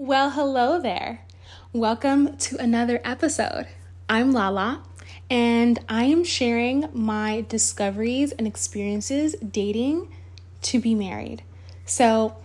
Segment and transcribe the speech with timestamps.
[0.00, 1.26] Well, hello there.
[1.72, 3.66] Welcome to another episode.
[4.08, 4.84] I'm Lala,
[5.28, 10.14] and I am sharing my discoveries and experiences dating
[10.62, 11.42] to be married.
[11.84, 12.36] So,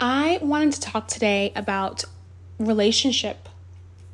[0.00, 2.04] I wanted to talk today about
[2.58, 3.50] relationship,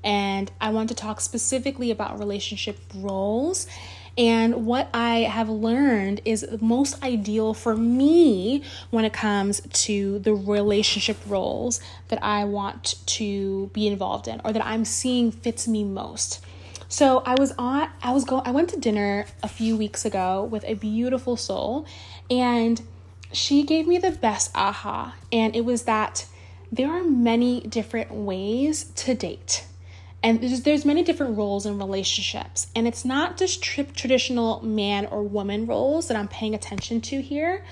[0.02, 3.68] and I want to talk specifically about relationship roles
[4.16, 10.34] and what I have learned is most ideal for me when it comes to the
[10.34, 15.84] relationship roles that I want to be involved in or that I'm seeing fits me
[15.84, 16.44] most.
[16.88, 20.42] So I was on I was going I went to dinner a few weeks ago
[20.42, 21.86] with a beautiful soul
[22.28, 22.82] and
[23.32, 26.26] she gave me the best aha and it was that
[26.72, 29.66] there are many different ways to date
[30.22, 32.66] and there's, there's many different roles in relationships.
[32.74, 37.20] And it's not just tri- traditional man or woman roles that i'm paying attention to
[37.20, 37.64] here.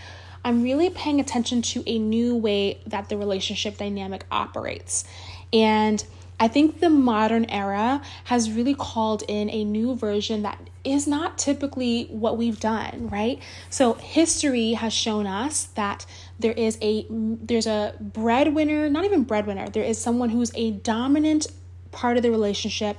[0.45, 5.05] I'm really paying attention to a new way that the relationship dynamic operates.
[5.53, 6.05] And
[6.41, 11.37] i think the modern era has really called in a new version that is not
[11.37, 13.41] typically what we've done right?
[13.69, 16.07] So history has shown us that
[16.39, 21.49] there is a there's a breadwinner not even breadwinner there is someone who's a dominant
[21.91, 22.99] part of the relationship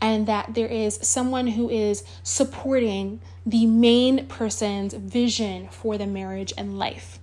[0.00, 6.52] and that there is someone who is supporting the main person's vision for the marriage
[6.56, 7.18] and life.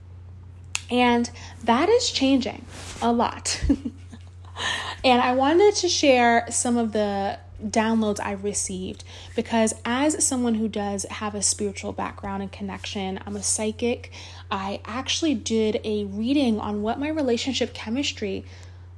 [0.89, 1.29] And
[1.63, 2.65] that is changing
[3.01, 3.63] a lot.
[5.03, 9.03] and I wanted to share some of the downloads I received
[9.35, 14.11] because, as someone who does have a spiritual background and connection, I'm a psychic.
[14.51, 18.45] I actually did a reading on what my relationship chemistry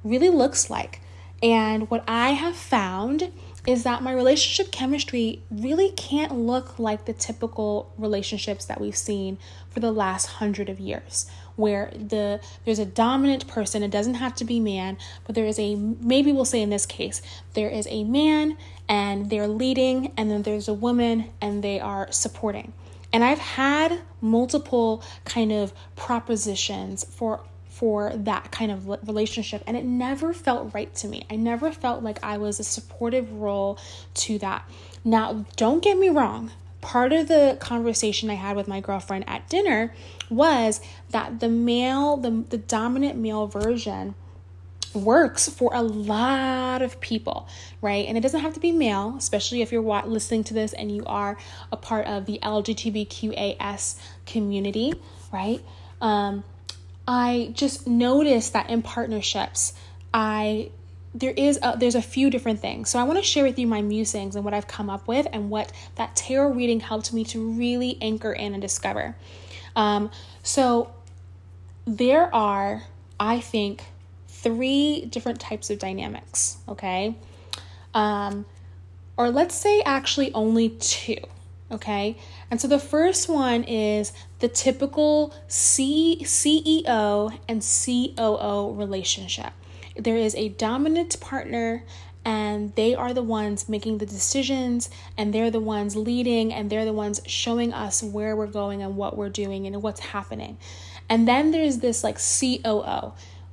[0.04, 1.00] really looks like.
[1.42, 3.32] And what I have found
[3.66, 9.38] is that my relationship chemistry really can't look like the typical relationships that we've seen
[9.70, 14.34] for the last hundred of years where the there's a dominant person it doesn't have
[14.34, 14.96] to be man
[15.26, 17.20] but there is a maybe we'll say in this case
[17.52, 18.56] there is a man
[18.88, 22.72] and they're leading and then there's a woman and they are supporting.
[23.12, 27.40] And i've had multiple kind of propositions for
[27.80, 31.24] for that kind of relationship and it never felt right to me.
[31.30, 33.78] I never felt like I was a supportive role
[34.16, 34.70] to that.
[35.02, 36.50] Now, don't get me wrong.
[36.82, 39.94] Part of the conversation I had with my girlfriend at dinner
[40.28, 44.14] was that the male, the, the dominant male version,
[44.92, 47.48] works for a lot of people,
[47.80, 48.06] right?
[48.06, 51.02] And it doesn't have to be male, especially if you're listening to this and you
[51.06, 51.38] are
[51.72, 54.92] a part of the LGBTQAS community,
[55.32, 55.64] right?
[56.02, 56.44] Um,
[57.10, 59.72] I just noticed that in partnerships,
[60.14, 60.70] I
[61.12, 62.88] there is a, there's a few different things.
[62.88, 65.26] So I want to share with you my musings and what I've come up with
[65.32, 69.16] and what that tarot reading helped me to really anchor in and discover.
[69.74, 70.12] Um,
[70.44, 70.94] so
[71.84, 72.84] there are,
[73.18, 73.82] I think,
[74.28, 76.58] three different types of dynamics.
[76.68, 77.16] Okay,
[77.92, 78.46] um,
[79.16, 81.16] or let's say actually only two.
[81.72, 82.16] Okay.
[82.50, 89.52] And so the first one is the typical C- CEO and COO relationship.
[89.96, 91.84] There is a dominant partner
[92.24, 96.84] and they are the ones making the decisions and they're the ones leading and they're
[96.84, 100.58] the ones showing us where we're going and what we're doing and what's happening.
[101.08, 103.12] And then there's this like COO.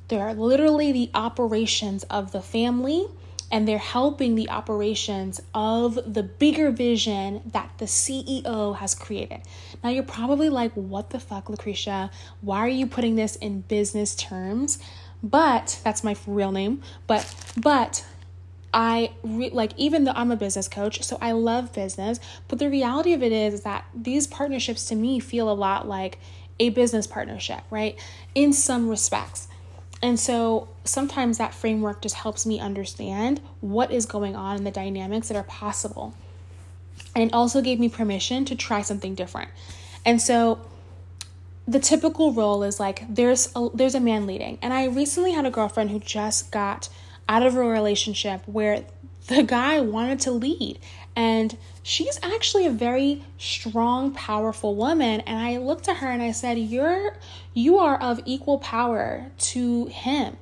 [0.09, 3.07] There are literally the operations of the family
[3.51, 9.41] and they're helping the operations of the bigger vision that the CEO has created.
[9.83, 12.11] Now, you're probably like, what the fuck, Lucretia?
[12.41, 14.79] Why are you putting this in business terms?
[15.23, 16.81] But that's my real name.
[17.07, 18.05] But, but,
[18.73, 22.69] I re- like even though I'm a business coach, so I love business, but the
[22.69, 26.19] reality of it is, is that these partnerships to me feel a lot like
[26.59, 27.97] a business partnership, right?
[28.35, 29.47] In some respects.
[30.01, 34.71] And so sometimes that framework just helps me understand what is going on and the
[34.71, 36.13] dynamics that are possible.
[37.15, 39.49] And it also gave me permission to try something different.
[40.05, 40.59] And so
[41.67, 44.59] the typical role is like there's a, there's a man leading.
[44.61, 46.89] And I recently had a girlfriend who just got
[47.27, 48.85] out of a relationship where
[49.27, 50.79] the guy wanted to lead
[51.17, 55.19] and she's actually a very strong powerful woman.
[55.21, 57.17] And i looked at her and i said you're
[57.55, 60.37] you are of equal power to him.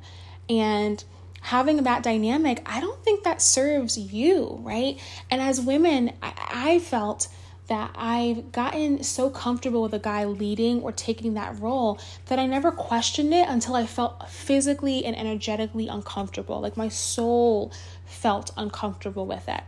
[0.49, 1.03] And
[1.41, 4.99] having that dynamic i don't think that serves you right?
[5.31, 7.29] And as women i, I felt
[7.67, 12.45] that I've gotten so comfortable with a guy leading or taking that role that I
[12.45, 16.61] never questioned it until I felt physically and energetically uncomfortable.
[16.61, 17.71] Like my soul
[18.05, 19.61] felt uncomfortable with it.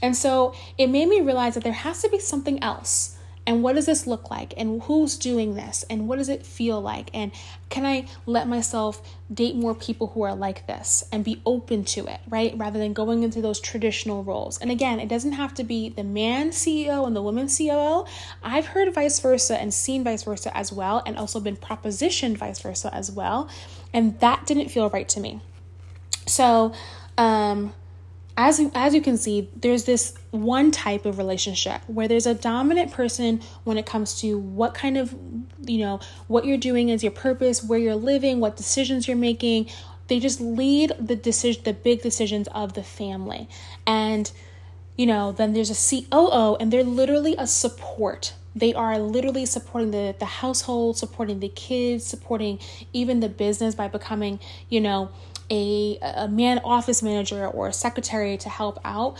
[0.00, 3.16] And so it made me realize that there has to be something else.
[3.46, 4.54] And what does this look like?
[4.56, 5.84] And who's doing this?
[5.90, 7.10] And what does it feel like?
[7.12, 7.32] And
[7.70, 9.02] can I let myself
[9.32, 12.56] date more people who are like this and be open to it, right?
[12.56, 14.58] Rather than going into those traditional roles.
[14.58, 18.06] And again, it doesn't have to be the man CEO and the woman COO.
[18.42, 22.60] I've heard vice versa and seen vice versa as well, and also been propositioned vice
[22.60, 23.48] versa as well.
[23.92, 25.40] And that didn't feel right to me.
[26.26, 26.72] So,
[27.18, 27.74] um,
[28.36, 32.90] as as you can see there's this one type of relationship where there's a dominant
[32.90, 35.14] person when it comes to what kind of
[35.60, 39.68] you know what you're doing is your purpose where you're living what decisions you're making.
[40.08, 43.48] They just lead the decision the big decisions of the family.
[43.86, 44.30] And
[44.96, 48.34] you know then there's a COO and they're literally a support.
[48.54, 52.58] They are literally supporting the the household supporting the kids supporting
[52.94, 54.40] even the business by becoming
[54.70, 55.10] you know
[55.52, 59.16] a, a man office manager or a secretary to help out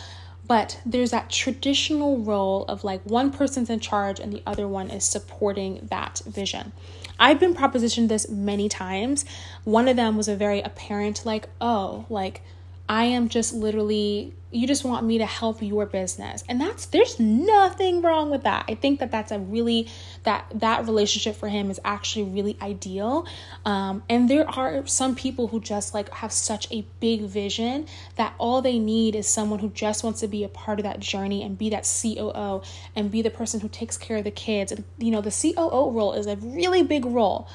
[0.46, 4.90] but there's that traditional role of like one person's in charge and the other one
[4.90, 6.72] is supporting that vision.
[7.18, 9.24] I've been propositioned this many times.
[9.64, 12.42] One of them was a very apparent, like, oh, like
[12.88, 16.44] I am just literally you just want me to help your business.
[16.48, 18.66] And that's there's nothing wrong with that.
[18.68, 19.88] I think that that's a really
[20.24, 23.26] that that relationship for him is actually really ideal.
[23.64, 27.86] Um, and there are some people who just like have such a big vision
[28.16, 31.00] that all they need is someone who just wants to be a part of that
[31.00, 32.62] journey and be that COO
[32.94, 34.70] and be the person who takes care of the kids.
[34.70, 37.48] And you know, the COO role is a really big role.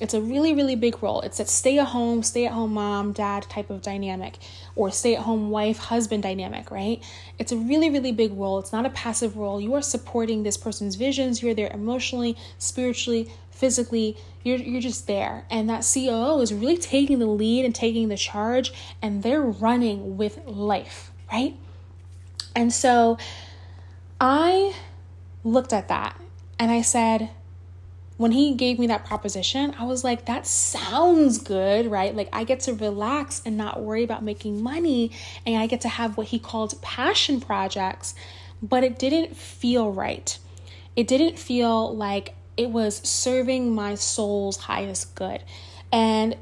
[0.00, 1.20] It's a really, really big role.
[1.20, 4.38] It's a stay at home, stay at home mom, dad type of dynamic,
[4.74, 7.02] or stay at home wife, husband dynamic, right?
[7.38, 8.58] It's a really, really big role.
[8.58, 9.60] It's not a passive role.
[9.60, 11.42] You are supporting this person's visions.
[11.42, 14.16] You're there emotionally, spiritually, physically.
[14.42, 15.44] You're, you're just there.
[15.50, 20.16] And that COO is really taking the lead and taking the charge, and they're running
[20.16, 21.56] with life, right?
[22.54, 23.18] And so
[24.20, 24.74] I
[25.44, 26.20] looked at that
[26.58, 27.30] and I said,
[28.16, 32.14] when he gave me that proposition, I was like, that sounds good, right?
[32.14, 35.10] Like, I get to relax and not worry about making money,
[35.44, 38.14] and I get to have what he called passion projects,
[38.62, 40.38] but it didn't feel right.
[40.94, 45.42] It didn't feel like it was serving my soul's highest good.
[45.92, 46.36] And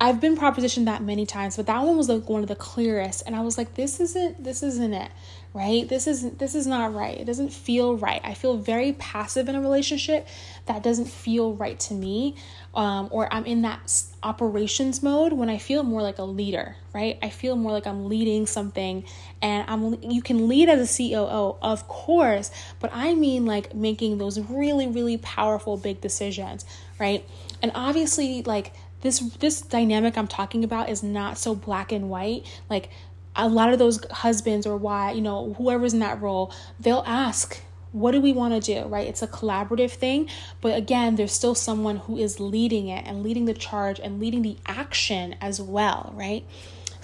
[0.00, 3.22] I've been propositioned that many times, but that one was like one of the clearest.
[3.24, 5.12] And I was like, this isn't, this isn't it
[5.54, 5.88] right?
[5.88, 7.16] This is this is not right.
[7.16, 8.20] It doesn't feel right.
[8.24, 10.26] I feel very passive in a relationship
[10.66, 12.34] that doesn't feel right to me
[12.74, 17.18] um, or i'm in that operations mode when i feel more like a leader right?
[17.22, 19.04] I feel more like i'm leading something
[19.42, 24.18] and i'm you can lead as a coo of course but i mean like making
[24.18, 26.64] those really really powerful big decisions
[26.98, 27.28] right?
[27.62, 32.46] And obviously like this this dynamic i'm talking about is not so black and white.
[32.70, 32.90] Like
[33.36, 37.60] a lot of those husbands or why, you know, whoever's in that role, they'll ask,
[37.92, 39.06] what do we want to do, right?
[39.06, 40.28] It's a collaborative thing,
[40.60, 44.42] but again, there's still someone who is leading it and leading the charge and leading
[44.42, 46.44] the action as well, right?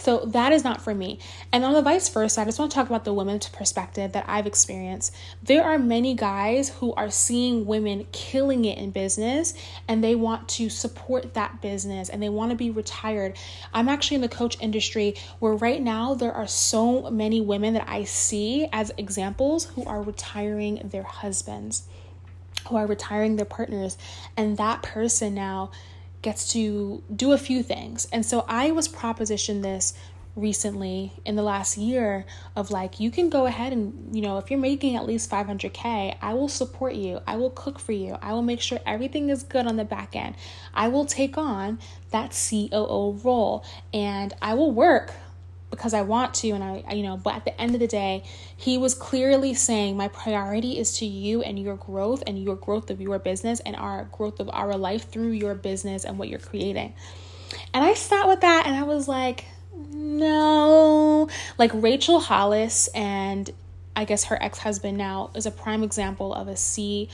[0.00, 1.19] So that is not for me.
[1.52, 4.25] And on the vice versa, I just want to talk about the women's perspective that
[4.26, 5.14] I've experienced.
[5.43, 9.52] There are many guys who are seeing women killing it in business
[9.87, 13.37] and they want to support that business and they want to be retired.
[13.75, 17.87] I'm actually in the coach industry where right now there are so many women that
[17.87, 21.82] I see as examples who are retiring their husbands,
[22.69, 23.99] who are retiring their partners,
[24.35, 25.70] and that person now
[26.22, 28.06] gets to do a few things.
[28.12, 29.94] And so I was propositioned this
[30.37, 34.49] recently in the last year of like you can go ahead and you know if
[34.49, 37.21] you're making at least 500k I will support you.
[37.26, 38.16] I will cook for you.
[38.23, 40.37] I will make sure everything is good on the back end.
[40.73, 41.78] I will take on
[42.11, 45.12] that COO role and I will work
[45.70, 48.24] because I want to and I, you know, but at the end of the day,
[48.56, 52.90] he was clearly saying my priority is to you and your growth and your growth
[52.90, 56.38] of your business and our growth of our life through your business and what you're
[56.38, 56.94] creating.
[57.72, 61.28] And I sat with that and I was like, no.
[61.58, 63.50] Like Rachel Hollis and
[63.94, 67.08] I guess her ex-husband now is a prime example of a C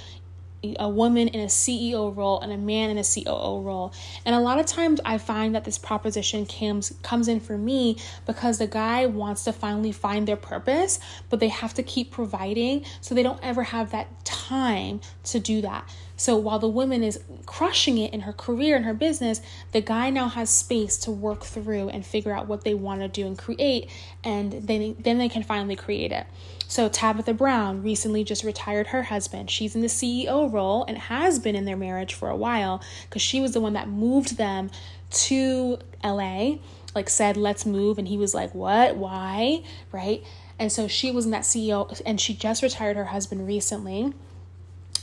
[0.78, 3.92] a woman in a CEO role and a man in a COO role.
[4.24, 7.98] And a lot of times I find that this proposition comes comes in for me
[8.26, 10.98] because the guy wants to finally find their purpose,
[11.30, 15.60] but they have to keep providing so they don't ever have that time to do
[15.62, 15.88] that.
[16.16, 20.08] So while the woman is crushing it in her career and her business, the guy
[20.10, 23.36] now has space to work through and figure out what they want to do and
[23.36, 23.90] create
[24.24, 26.26] and then then they can finally create it.
[26.68, 29.50] So, Tabitha Brown recently just retired her husband.
[29.50, 33.22] She's in the CEO role and has been in their marriage for a while because
[33.22, 34.70] she was the one that moved them
[35.10, 36.56] to LA,
[36.94, 37.98] like said, let's move.
[37.98, 38.96] And he was like, what?
[38.96, 39.62] Why?
[39.92, 40.24] Right?
[40.58, 44.12] And so she was in that CEO and she just retired her husband recently.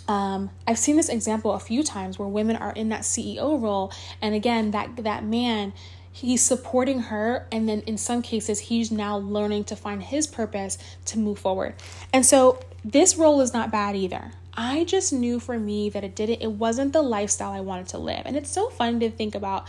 [0.08, 3.91] um, I've seen this example a few times where women are in that CEO role,
[4.22, 5.74] and again, that that man
[6.13, 10.77] he's supporting her and then in some cases he's now learning to find his purpose
[11.03, 11.74] to move forward.
[12.13, 14.32] And so this role is not bad either.
[14.53, 17.98] I just knew for me that it didn't it wasn't the lifestyle i wanted to
[17.98, 18.22] live.
[18.25, 19.67] And it's so fun to think about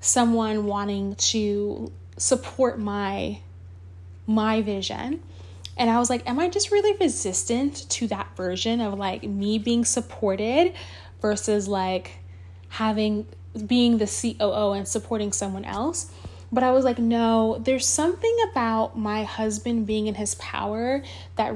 [0.00, 3.40] someone wanting to support my
[4.26, 5.22] my vision.
[5.76, 9.58] And i was like am i just really resistant to that version of like me
[9.58, 10.72] being supported
[11.20, 12.12] versus like
[12.70, 13.26] having
[13.66, 16.10] being the COO and supporting someone else.
[16.52, 21.02] But I was like, no, there's something about my husband being in his power
[21.34, 21.52] that,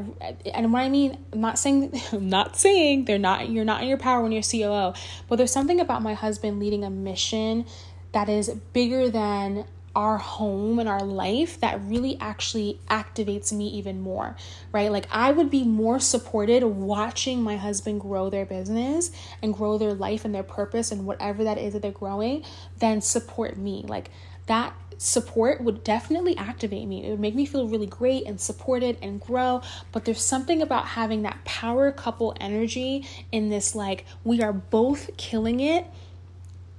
[0.52, 3.88] and what I mean, I'm not saying, I'm not saying they're not, you're not in
[3.88, 4.94] your power when you're COO,
[5.28, 7.64] but there's something about my husband leading a mission
[8.12, 9.66] that is bigger than
[9.98, 14.36] our home and our life that really actually activates me even more,
[14.70, 14.92] right?
[14.92, 19.10] Like, I would be more supported watching my husband grow their business
[19.42, 22.44] and grow their life and their purpose and whatever that is that they're growing
[22.78, 23.84] than support me.
[23.88, 24.12] Like,
[24.46, 27.04] that support would definitely activate me.
[27.04, 29.62] It would make me feel really great and supported and grow.
[29.90, 35.10] But there's something about having that power couple energy in this, like, we are both
[35.16, 35.86] killing it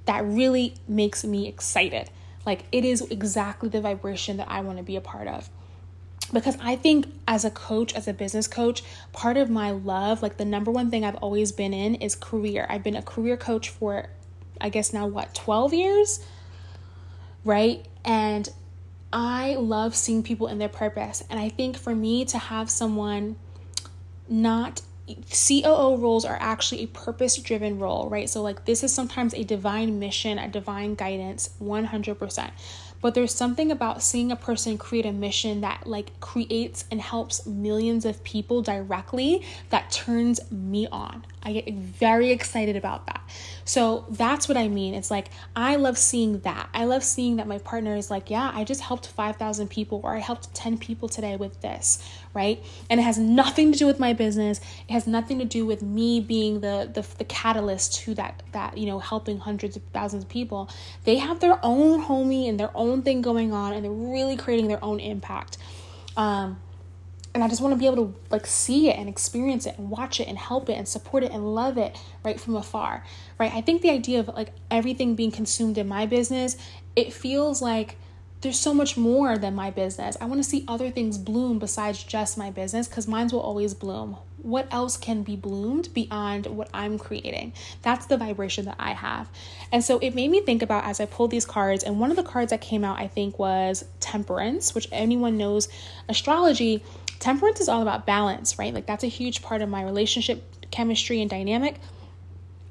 [0.06, 2.10] that really makes me excited.
[2.50, 5.52] Like it is exactly the vibration that I want to be a part of.
[6.34, 8.82] Because I think as a coach, as a business coach,
[9.14, 12.66] part of my love, like the number one thing I've always been in is career.
[12.68, 14.10] I've been a career coach for,
[14.60, 16.26] I guess now what, 12 years?
[17.46, 17.86] Right?
[18.04, 18.50] And
[19.14, 21.24] I love seeing people in their purpose.
[21.30, 23.36] And I think for me to have someone
[24.28, 24.82] not
[25.32, 28.30] COO roles are actually a purpose driven role, right?
[28.30, 32.52] So, like, this is sometimes a divine mission, a divine guidance, 100%.
[33.02, 37.46] But there's something about seeing a person create a mission that, like, creates and helps
[37.46, 41.26] millions of people directly that turns me on.
[41.42, 43.22] I get very excited about that.
[43.70, 44.96] So that's what I mean.
[44.96, 46.70] It's like I love seeing that.
[46.74, 50.16] I love seeing that my partner is like, yeah, I just helped 5,000 people or
[50.16, 52.64] I helped 10 people today with this, right?
[52.90, 54.60] And it has nothing to do with my business.
[54.88, 58.76] It has nothing to do with me being the the, the catalyst to that that,
[58.76, 60.68] you know, helping hundreds of thousands of people.
[61.04, 64.68] They have their own homie and their own thing going on and they're really creating
[64.68, 65.60] their own impact.
[66.18, 66.60] Um
[67.34, 69.90] and I just want to be able to like see it and experience it and
[69.90, 73.04] watch it and help it and support it and love it right from afar.
[73.38, 73.54] Right?
[73.54, 76.58] I think the idea of like everything being consumed in my business,
[76.96, 77.98] it feels like
[78.42, 80.16] there's so much more than my business.
[80.22, 83.74] I want to see other things bloom besides just my business because mine will always
[83.74, 84.18] bloom.
[84.42, 87.52] What else can be bloomed beyond what I'm creating?
[87.82, 89.30] That's the vibration that I have.
[89.74, 92.16] And so it made me think about as I pulled these cards, and one of
[92.16, 95.68] the cards that came out, I think, was Temperance, which anyone knows
[96.08, 96.82] astrology
[97.20, 98.74] temperance is all about balance, right?
[98.74, 101.76] Like that's a huge part of my relationship chemistry and dynamic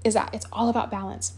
[0.05, 1.35] is that it's all about balance.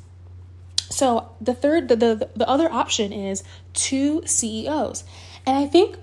[0.76, 5.04] So the third the, the the other option is two CEOs.
[5.46, 5.96] And I think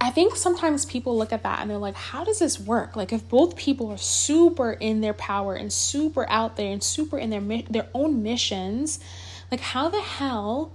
[0.00, 2.96] I think sometimes people look at that and they're like, how does this work?
[2.96, 7.18] Like, if both people are super in their power and super out there and super
[7.18, 8.98] in their their own missions,
[9.50, 10.72] like, how the hell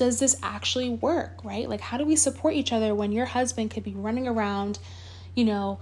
[0.00, 1.68] does this actually work, right?
[1.68, 4.78] Like, how do we support each other when your husband could be running around,
[5.34, 5.78] you know,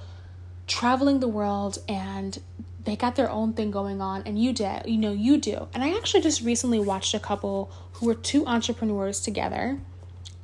[0.66, 2.36] traveling the world and
[2.84, 5.68] they got their own thing going on and you did, you know, you do.
[5.72, 9.78] And I actually just recently watched a couple who were two entrepreneurs together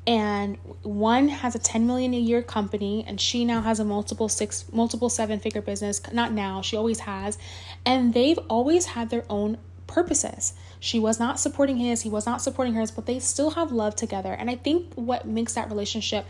[0.07, 4.29] and one has a 10 million a year company and she now has a multiple
[4.29, 7.39] six multiple seven figure business not now she always has
[7.87, 10.55] and they've always had their own purposes.
[10.81, 13.97] She was not supporting his, he was not supporting hers, but they still have love
[13.97, 14.33] together.
[14.33, 16.27] And I think what makes that relationship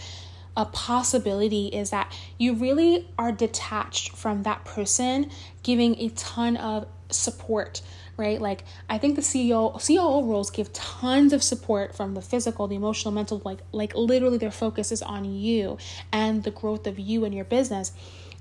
[0.56, 5.30] a possibility is that you really are detached from that person
[5.62, 7.80] giving a ton of support
[8.16, 12.66] right like i think the ceo coo roles give tons of support from the physical
[12.66, 15.76] the emotional mental like like literally their focus is on you
[16.12, 17.92] and the growth of you and your business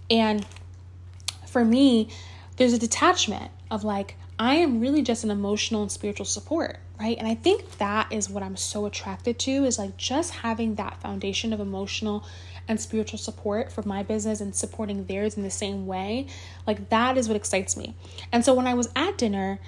[0.10, 0.46] and
[1.48, 2.08] for me
[2.58, 7.18] there's a detachment of like I am really just an emotional and spiritual support, right?
[7.18, 11.02] And I think that is what I'm so attracted to is like just having that
[11.02, 12.25] foundation of emotional
[12.68, 16.28] and spiritual support for my business and supporting theirs in the same way.
[16.66, 17.96] Like that is what excites me.
[18.32, 19.60] And so when I was at dinner,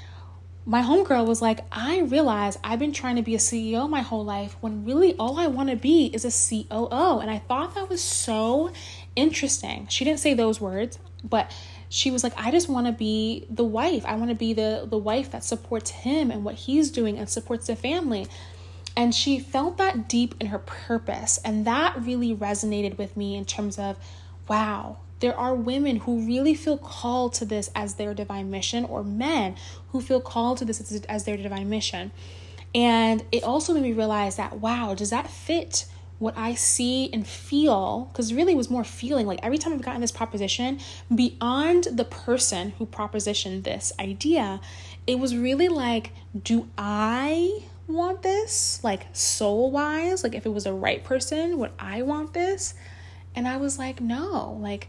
[0.66, 4.26] my homegirl was like, I realize I've been trying to be a CEO my whole
[4.26, 7.20] life when really all I want to be is a COO.
[7.20, 8.72] And I thought that was so
[9.16, 9.86] interesting.
[9.90, 11.52] She didn't say those words, but
[11.90, 14.88] she was like i just want to be the wife i want to be the
[14.90, 18.28] the wife that supports him and what he's doing and supports the family
[18.98, 23.46] and she felt that deep in her purpose and that really resonated with me in
[23.46, 23.98] terms of
[24.48, 29.04] wow there are women who really feel called to this as their divine mission, or
[29.04, 29.56] men
[29.90, 32.12] who feel called to this as, as their divine mission.
[32.74, 35.86] And it also made me realize that, wow, does that fit
[36.20, 38.10] what I see and feel?
[38.12, 39.28] Because really was more feeling.
[39.28, 40.80] Like every time I've gotten this proposition,
[41.14, 44.62] beyond the person who propositioned this idea,
[45.08, 46.12] it was really like,
[46.44, 48.84] do I want this?
[48.84, 52.74] Like soul wise, like if it was the right person, would I want this?
[53.36, 54.88] And I was like, no, like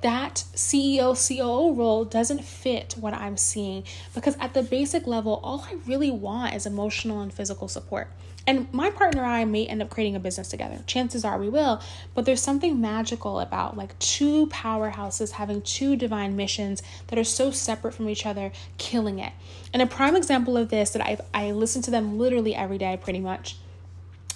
[0.00, 3.84] that CEO, COO role doesn't fit what I'm seeing
[4.14, 8.08] because at the basic level, all I really want is emotional and physical support.
[8.48, 10.78] And my partner and I may end up creating a business together.
[10.86, 11.82] Chances are we will,
[12.14, 17.50] but there's something magical about like two powerhouses having two divine missions that are so
[17.50, 19.34] separate from each other, killing it.
[19.74, 22.98] And a prime example of this that I I listen to them literally every day
[22.98, 23.56] pretty much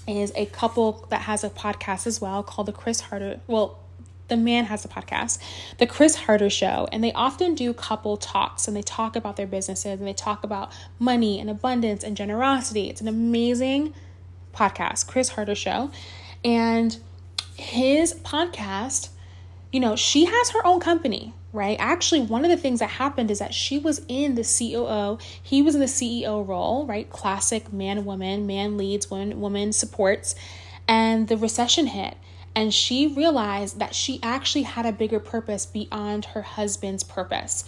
[0.06, 3.40] is a couple that has a podcast as well called the Chris Harder.
[3.46, 3.78] Well,
[4.32, 5.38] the man has a podcast,
[5.76, 9.46] the Chris Harder Show, and they often do couple talks and they talk about their
[9.46, 12.88] businesses and they talk about money and abundance and generosity.
[12.88, 13.92] It's an amazing
[14.54, 15.90] podcast, Chris Harder Show.
[16.42, 16.96] And
[17.56, 19.10] his podcast,
[19.70, 21.76] you know, she has her own company, right?
[21.78, 25.60] Actually, one of the things that happened is that she was in the COO, he
[25.60, 27.10] was in the CEO role, right?
[27.10, 30.34] Classic man woman, man leads, woman woman supports.
[30.88, 32.16] And the recession hit
[32.54, 37.64] and she realized that she actually had a bigger purpose beyond her husband's purpose.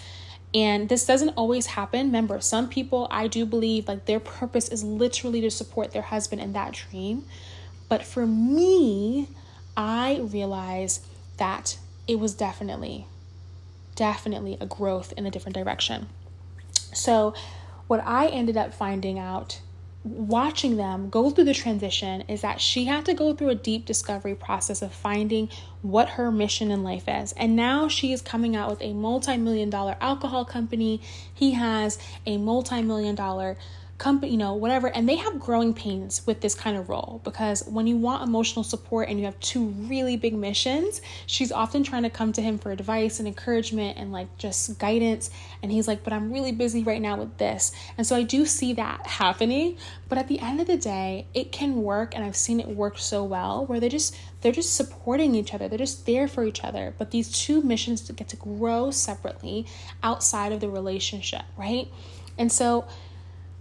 [0.54, 2.06] And this doesn't always happen.
[2.06, 6.40] Remember, some people, I do believe, like their purpose is literally to support their husband
[6.40, 7.24] in that dream.
[7.88, 9.28] But for me,
[9.76, 11.04] I realized
[11.38, 13.06] that it was definitely,
[13.96, 16.08] definitely a growth in a different direction.
[16.92, 17.34] So,
[17.86, 19.60] what I ended up finding out
[20.04, 23.86] watching them go through the transition is that she had to go through a deep
[23.86, 25.48] discovery process of finding
[25.80, 27.32] what her mission in life is.
[27.32, 31.00] And now she is coming out with a multi million dollar alcohol company.
[31.32, 33.56] He has a multi million dollar
[33.98, 34.88] company, you know, whatever.
[34.88, 38.64] And they have growing pains with this kind of role because when you want emotional
[38.64, 42.58] support and you have two really big missions, she's often trying to come to him
[42.58, 45.30] for advice and encouragement and like just guidance.
[45.62, 47.72] And he's like, but I'm really busy right now with this.
[47.96, 49.78] And so I do see that happening.
[50.08, 52.14] But at the end of the day, it can work.
[52.14, 55.68] And I've seen it work so well where they just, they're just supporting each other.
[55.68, 56.94] They're just there for each other.
[56.98, 59.66] But these two missions get to grow separately
[60.02, 61.88] outside of the relationship, right?
[62.36, 62.86] And so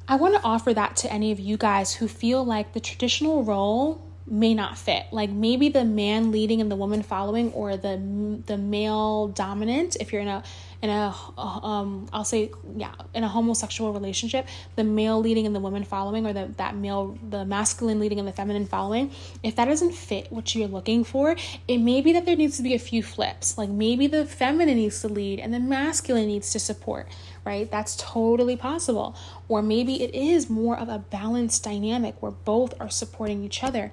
[0.07, 3.43] I want to offer that to any of you guys who feel like the traditional
[3.43, 5.05] role may not fit.
[5.11, 10.13] Like maybe the man leading and the woman following or the the male dominant if
[10.13, 10.43] you're in a
[10.81, 15.59] in a um I'll say yeah, in a homosexual relationship, the male leading and the
[15.59, 19.11] woman following or the that male the masculine leading and the feminine following,
[19.43, 21.35] if that doesn't fit what you're looking for,
[21.67, 23.57] it may be that there needs to be a few flips.
[23.57, 27.07] Like maybe the feminine needs to lead and the masculine needs to support
[27.45, 27.69] right?
[27.69, 29.15] That's totally possible.
[29.47, 33.91] Or maybe it is more of a balanced dynamic where both are supporting each other.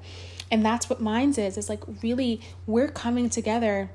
[0.50, 1.56] And that's what Minds is.
[1.56, 3.90] It's like really we're coming together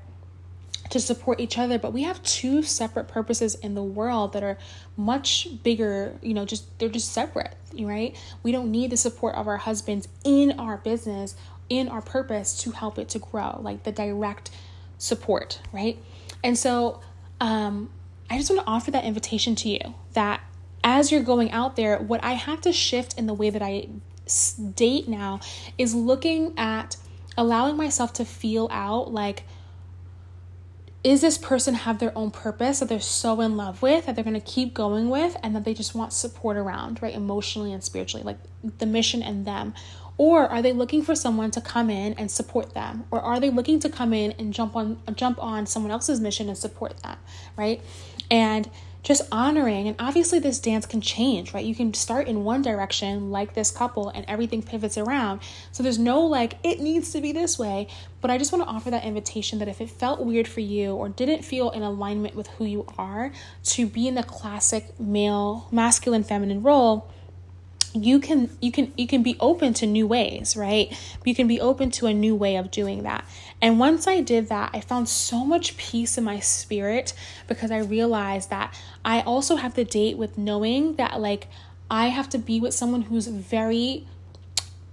[0.89, 4.57] to support each other, but we have two separate purposes in the world that are
[4.95, 8.15] much bigger, you know, just they're just separate, right?
[8.43, 11.35] We don't need the support of our husbands in our business,
[11.69, 14.51] in our purpose to help it to grow, like the direct
[14.97, 15.97] support, right?
[16.43, 17.01] And so
[17.41, 17.89] um
[18.29, 20.41] I just want to offer that invitation to you that
[20.83, 23.87] as you're going out there, what I have to shift in the way that I
[24.75, 25.39] date now
[25.77, 26.97] is looking at
[27.37, 29.43] allowing myself to feel out like,
[31.03, 34.23] is this person have their own purpose that they're so in love with that they're
[34.23, 37.13] going to keep going with and that they just want support around, right?
[37.13, 38.39] Emotionally and spiritually, like
[38.79, 39.73] the mission and them.
[40.17, 43.03] Or are they looking for someone to come in and support them?
[43.11, 46.47] Or are they looking to come in and jump on jump on someone else's mission
[46.47, 47.17] and support them,
[47.57, 47.81] right?
[48.29, 48.69] And
[49.03, 51.63] just honoring and obviously this dance can change right?
[51.63, 55.41] You can start in one direction like this couple and everything pivots around.
[55.71, 57.87] So there's no like it needs to be this way
[58.25, 60.95] but i just want to offer that invitation that if it felt weird for you
[60.95, 63.31] or didn't feel in alignment with who you are
[63.63, 67.07] to be in the classic male masculine feminine role
[67.95, 70.95] you can you can you can be open to new ways right?
[71.23, 73.25] You can be open to a new way of doing that.
[73.61, 77.13] And once i did that i found so much peace in my spirit
[77.47, 81.47] because i realized that i also have the date with knowing that like
[81.89, 84.05] i have to be with someone who's very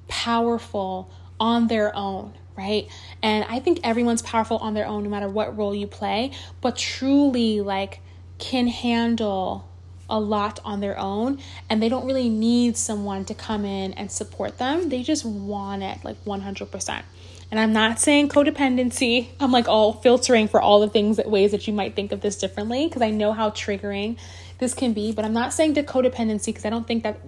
[0.08, 1.10] powerful
[1.40, 2.86] on their own right?
[3.22, 6.76] And i think everyone's powerful on their own no matter what role you play but
[6.76, 8.00] truly like
[8.38, 9.68] can handle
[10.12, 14.12] a lot on their own and they don't really need someone to come in and
[14.12, 14.90] support them.
[14.90, 17.02] They just want it like 100%.
[17.50, 19.28] And I'm not saying codependency.
[19.40, 22.20] I'm like all filtering for all the things that ways that you might think of
[22.20, 24.18] this differently because I know how triggering
[24.58, 27.18] this can be, but I'm not saying to codependency because I don't think that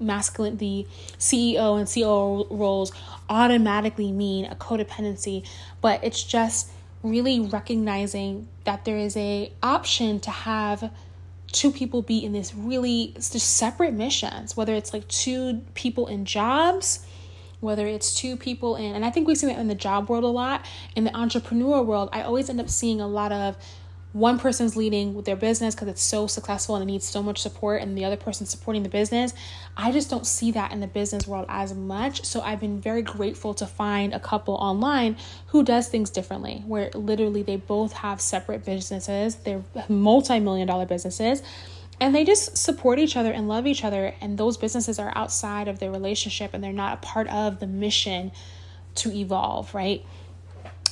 [0.00, 0.86] masculine the
[1.18, 2.92] CEO and COO roles
[3.28, 5.46] automatically mean a codependency,
[5.80, 6.70] but it's just
[7.02, 10.90] really recognizing that there is a option to have
[11.52, 16.24] two people be in this really just separate missions, whether it's like two people in
[16.24, 17.06] jobs,
[17.60, 20.24] whether it's two people in, and I think we see that in the job world
[20.24, 20.66] a lot.
[20.94, 23.56] In the entrepreneur world, I always end up seeing a lot of
[24.12, 27.40] one person's leading with their business because it's so successful and it needs so much
[27.40, 29.34] support and the other person's supporting the business.
[29.76, 32.24] I just don't see that in the business world as much.
[32.24, 35.16] So i've been very grateful to find a couple online
[35.48, 39.36] who does things differently where literally they both have separate businesses.
[39.36, 41.42] They're multi-million dollar businesses.
[42.00, 44.14] And they just support each other and love each other.
[44.20, 47.66] And those businesses are outside of their relationship and they're not a part of the
[47.66, 48.30] mission
[48.94, 50.04] to evolve right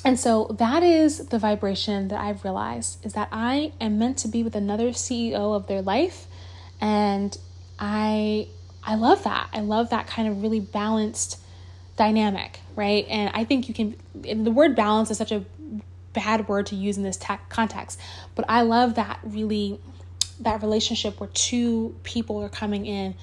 [0.06, 4.28] and so that is the vibration that I've realized is that I am meant to
[4.28, 6.28] be with another CEO of their life
[6.80, 7.36] and
[7.76, 8.46] I
[8.84, 9.48] I love that.
[9.52, 11.40] I love that kind of really balanced
[11.96, 13.04] dynamic, right?
[13.08, 15.44] And I think you can the word balance is such a
[16.12, 17.98] bad word to use in this context,
[18.36, 19.80] but I love that really
[20.38, 23.16] that relationship where two people are coming in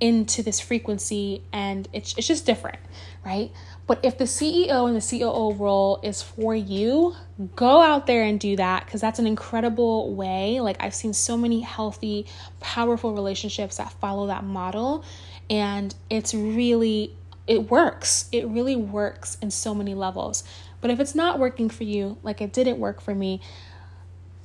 [0.00, 2.78] into this frequency and it's it's just different,
[3.22, 3.50] right?
[3.86, 7.14] But if the CEO and the COO role is for you,
[7.54, 10.58] go out there and do that because that's an incredible way.
[10.60, 12.26] Like, I've seen so many healthy,
[12.58, 15.04] powerful relationships that follow that model,
[15.48, 17.14] and it's really,
[17.46, 18.28] it works.
[18.32, 20.42] It really works in so many levels.
[20.80, 23.40] But if it's not working for you, like it didn't work for me,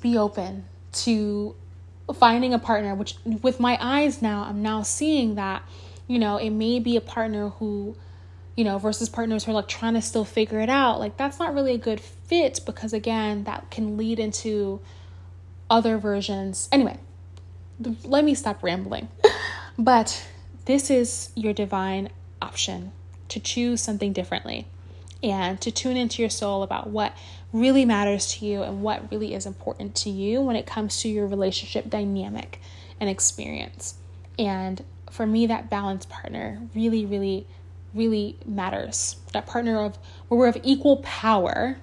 [0.01, 1.55] be open to
[2.13, 5.63] finding a partner, which with my eyes now, I'm now seeing that,
[6.07, 7.95] you know, it may be a partner who
[8.61, 10.99] you know, versus partners who are like trying to still figure it out.
[10.99, 14.79] Like that's not really a good fit because again, that can lead into
[15.67, 16.69] other versions.
[16.71, 16.99] Anyway,
[18.03, 19.07] let me stop rambling.
[19.79, 20.27] but
[20.65, 22.91] this is your divine option
[23.29, 24.67] to choose something differently
[25.23, 27.17] and to tune into your soul about what
[27.51, 31.09] really matters to you and what really is important to you when it comes to
[31.09, 32.61] your relationship dynamic
[32.99, 33.95] and experience.
[34.37, 37.47] And for me, that balance partner really, really
[37.93, 39.17] really matters.
[39.33, 41.77] That partner of where we're of equal power,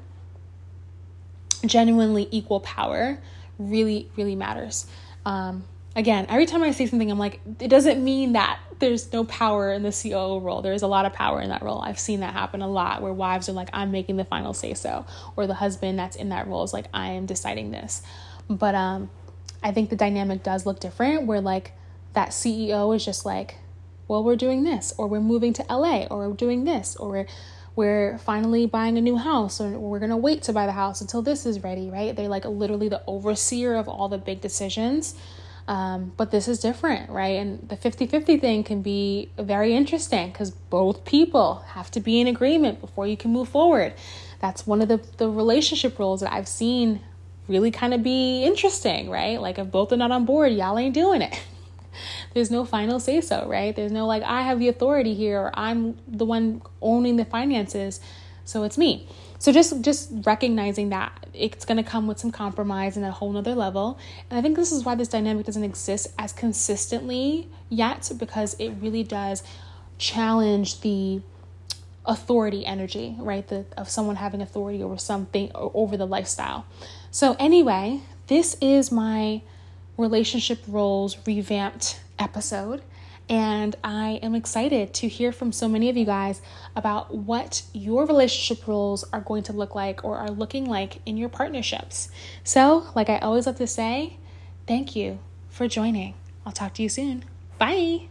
[1.64, 3.18] genuinely equal power,
[3.58, 4.86] really, really matters.
[5.24, 5.64] Um,
[5.96, 9.72] again, every time I say something, I'm like, it doesn't mean that there's no power
[9.72, 10.62] in the COO role.
[10.62, 11.80] There's a lot of power in that role.
[11.80, 14.74] I've seen that happen a lot where wives are like, I'm making the final say
[14.74, 15.04] so,
[15.36, 18.02] or the husband that's in that role is like, I am deciding this.
[18.48, 19.10] But um,
[19.62, 21.72] I think the dynamic does look different where like
[22.12, 23.56] that CEO is just like,
[24.08, 27.26] well, we're doing this, or we're moving to LA, or we're doing this, or we're
[27.78, 31.22] we're finally buying a new house or we're to wait to buy the house until
[31.22, 32.16] this is ready right?
[32.16, 35.14] They're like literally the overseer of all the big decisions.
[35.68, 37.36] Um, but this is different right?
[37.38, 42.26] And the 50-50 thing can be very interesting because both people have to be in
[42.26, 43.94] agreement before you can move forward.
[44.40, 47.00] That's one of the, the relationship rules that i've seen
[47.46, 49.40] really kind of be interesting right?
[49.40, 51.40] Like if both are not on board y'all ain't doing it
[52.38, 53.74] there's no final say so, right?
[53.74, 58.00] There's no like, I have the authority here, or I'm the one owning the finances,
[58.44, 59.08] so it's me.
[59.40, 63.54] So just just recognizing that it's to come with some compromise and a whole nother
[63.54, 63.98] level.
[64.30, 68.70] And I think this is why this dynamic doesn't exist as consistently yet because it
[68.80, 69.42] really does
[69.98, 71.20] challenge the
[72.06, 73.46] authority energy, right?
[73.46, 76.66] The of someone having authority over something or over the lifestyle.
[77.10, 79.42] So anyway, this is my
[79.96, 82.82] relationship roles revamped episode.
[83.28, 86.40] And I am excited to hear from so many of you guys
[86.74, 91.18] about what your relationship roles are going to look like or are looking like in
[91.18, 92.10] your partnerships.
[92.42, 94.16] So, like I always love to say,
[94.66, 95.18] thank you
[95.50, 96.14] for joining.
[96.46, 97.24] I'll talk to you soon.
[97.58, 98.08] Bye.